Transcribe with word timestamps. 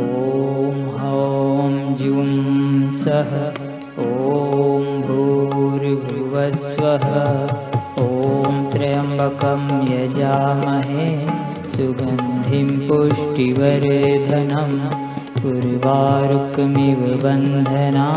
ॐ 0.00 0.76
हौं 0.98 1.72
जुं 1.96 2.28
सः 2.98 3.32
ॐ 4.04 4.86
भूर्भुवस्वः 5.06 7.04
ॐ 8.04 8.62
त्र्यम्बकं 8.72 9.66
यजामहे 9.90 11.04
सुगन्धिं 11.74 12.70
पुष्टिवर्धनम् 12.88 14.74
उर्वारुकमिव 15.52 17.04
बन्धना 17.26 18.08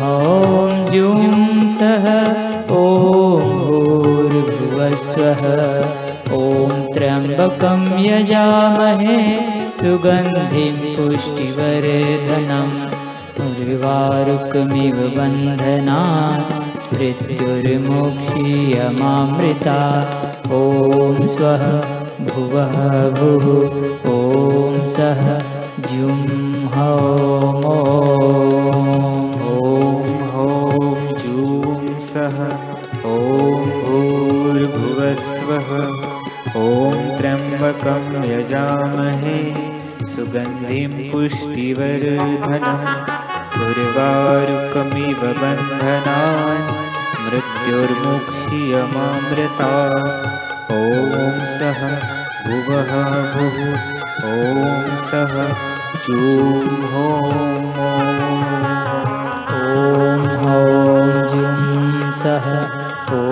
हौं 0.00 0.70
जुं 0.92 1.22
सः। 1.68 2.04
ॐ 2.70 2.72
भूर्भुवस्वः। 3.66 5.42
ॐ 6.36 6.38
त्र्यम्बकं 6.94 7.80
यजामहे। 8.04 9.18
सुगन्धिं 9.76 10.76
पुष्टिवर्धनम् 10.96 12.74
उर्वारुकमिव 13.66 14.98
बन्धनात् 15.14 16.50
मृत्युर्मुक्षीयमामृता। 16.92 19.78
ॐ 20.58 21.26
स्वः 21.32 21.64
भुवः 22.28 22.76
भुः 23.16 23.46
ॐ 24.12 24.78
सः 24.96 25.24
जुं 25.88 26.20
हौमो। 26.76 27.74
हौं 30.34 30.92
जूं 31.24 31.74
सः 32.12 32.38
ॐ 33.14 33.66
भूर्भुवस्वः 33.82 35.68
ॐ 36.62 36.64
त्र्यम्बकं 37.18 38.06
यजामहे 38.32 39.38
सुगन्धिं 40.14 40.92
पुष्टिवर्धनम् 41.10 42.88
उर्वारुकमिव 43.64 45.20
बन्धनान् 45.40 46.64
मृत्युर्मुक्षीयमामृता 47.26 49.68
ॐ 50.76 51.38
सः 51.54 51.80
भुवः 52.46 52.90
भुः 53.34 53.56
ॐ 54.32 54.34
सः 55.10 55.32
जूं 56.06 56.50
होमो 56.92 57.90
ॐ 59.60 60.26
हौं 60.42 61.06
जुं 61.32 61.56
सः 62.22 62.46
ॐ 63.20 63.22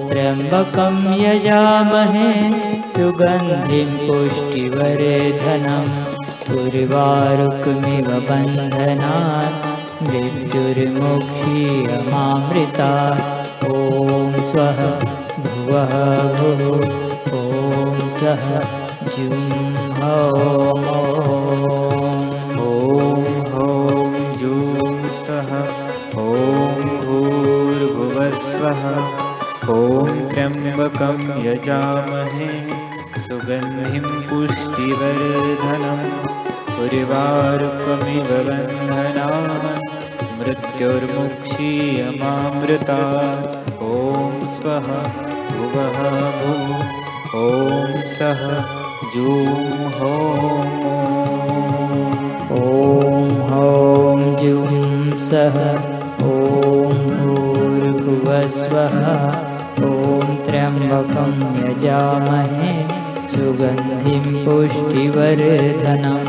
त्र्यम्बकं 0.10 0.96
यजामहे। 1.24 2.30
सुगन्धिं 2.96 3.92
पुष्टिवर्धनम् 4.08 5.94
उर्वारुकमिव 6.58 8.10
बन्धनात् 8.30 9.73
मृत्युर्मुक्षीयमामृता 10.04 11.20
ॐ 13.66 14.34
स्वः 14.50 14.80
भुवः 15.44 15.94
भुः 16.40 16.64
ॐ 17.38 18.10
सः 18.18 18.46
जुं 19.14 19.38
ॐ 20.08 20.84
हौं 23.54 24.12
जूं 24.40 24.76
सः 25.22 25.52
ॐ 26.24 26.84
भूर्भुवस्वः 27.06 28.84
ॐ 29.76 30.08
त्र्यम्बकं 30.30 31.18
यजामहे। 31.46 32.52
सुगन्धिं 33.20 34.08
पुष्टिवर्धनम्। 34.30 36.08
परिवारुकमिव 36.78 38.30
बन्धना 38.48 39.93
मृत्युर्मुक्षीयमामृता 40.44 43.01
ॐ 43.90 44.40
स्वः 44.56 44.88
भुवः 45.51 46.00
भू 46.40 46.56
ॐ 47.42 47.94
सः 48.16 48.42
जूं 49.13 49.45
हो 50.00 50.18
ॐ 52.57 53.30
हौं 53.51 54.18
जुं 54.42 54.81
सः। 55.30 55.56
ॐ 56.31 56.34
भूर्भुवस्वः 57.22 58.98
ॐ 59.92 59.94
त्र्यम्बकं 60.45 61.34
यजामहे। 61.62 62.74
सुगन्धिं 63.34 64.25
पुष्टिवर्धनम्। 64.45 66.28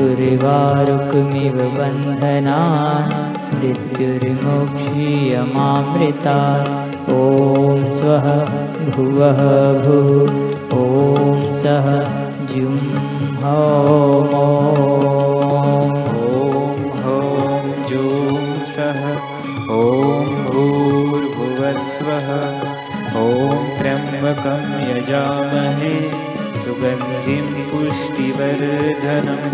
उर्वारुकमिव 0.00 1.56
बन्धना 1.76 2.58
मृत्युर्मोक्षीयमामृता 3.60 6.34
ॐ 7.14 7.82
स्वः 7.96 8.26
भुवः 8.90 9.40
भुः। 9.84 10.30
ॐ 10.78 10.80
सः 11.54 11.88
जुं 12.52 12.76
ॐ 13.50 13.52
हौं 17.02 17.60
जूं 17.90 18.38
सः। 18.76 19.02
ॐ 19.76 19.78
भूर्भुवस्वः। 20.46 22.30
ॐ 23.22 23.24
त्र्यम्बकं 23.78 24.64
यजामहे। 24.90 25.94
सुगन्धिं 26.64 27.46
पुष्टिवर्धनम् 27.70 29.46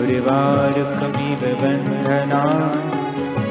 उर्वारुकमिव 0.00 1.42
बन्धना 1.62 2.42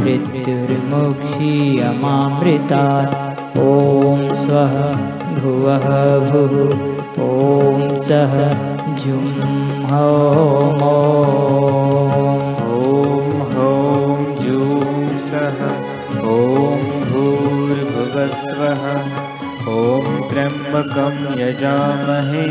मृत्युर्मुक्षीयमामृता 0.00 2.84
ॐ 3.58 4.34
स्वः 4.34 4.74
भुवः 5.38 5.86
भुः। 6.28 6.54
ॐ 7.24 7.96
सः 7.96 8.34
जुं 8.96 9.26
ॐ 9.82 9.84
हौं 13.52 14.12
जूं 14.42 14.80
सः। 15.18 15.58
ॐ 16.20 16.22
भूर्भुवस्वः। 17.10 18.82
ॐ 19.72 19.74
त्र्यम्बकं 20.30 21.16
यजामहे। 21.40 22.46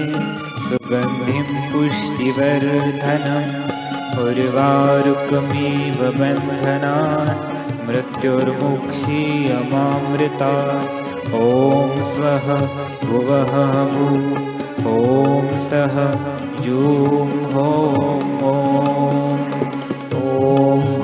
सुगन्धिं 0.70 1.48
पुष्टिवर्धनम् 1.72 3.81
उर्वारुकमिव 4.19 6.00
बन्धना 6.19 6.96
मृत्युर्मुक्षीयमामृता 7.88 10.54
ॐ 11.40 11.92
स्वः 12.12 12.48
भुवः 13.06 13.54
भू 13.92 14.08
ॐ 14.94 15.46
सः 15.68 15.96
जूं 16.66 17.28
हो 17.54 17.68
ॐ 18.52 18.54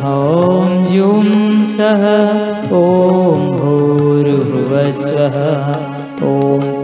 हौं 0.03 0.67
जुं 0.91 1.23
सः 1.75 2.03
ॐ 2.81 2.83
भूर्भुवस्वः 3.61 5.37
ॐ 6.31 6.33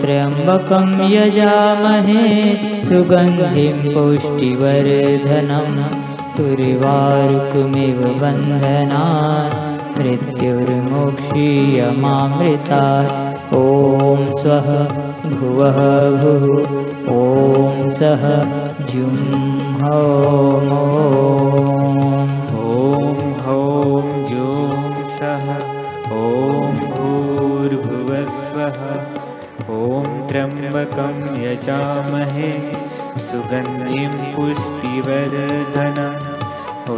त्र्यम्बकं 0.01 0.87
यजामहे 1.15 2.23
सुगन्धिं 2.87 3.77
पुष्टिवर्धनम् 3.93 5.77
उर्वारुकमिव 6.41 7.97
बन्धना 8.21 9.01
मृत्युर्मुक्षीयमामृता 9.97 12.79
ॐ 13.57 14.23
स्वः 14.39 14.69
भुवः 15.33 15.77
भुः 16.21 16.47
ॐ 17.15 17.83
सः 17.97 18.25
जुं 18.91 19.11
ॐ 19.91 20.71
हौं 23.43 23.99
जूं 24.31 24.79
सः 25.17 25.45
ॐ 26.21 26.79
भूर्भुवस्वः 26.95 28.79
ॐ 29.77 30.09
त्र्यम्बकं 30.31 31.21
यजामहे 31.43 32.51
सुगन्धिं 33.27 34.11
पुष्टिवर्धनम् 34.35 35.62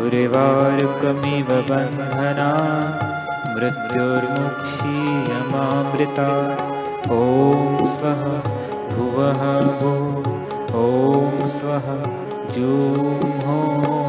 उर्वारुकमिव 0.06 1.48
बन्धना 1.70 2.50
मृत्युर्मुक्षीयमामृता। 3.56 6.28
ॐ 7.16 7.88
स्वः 7.94 8.22
भुवः 8.92 9.42
भुः 9.82 10.30
ॐ 10.82 10.84
स्वः 11.58 11.88
जूं 12.56 14.05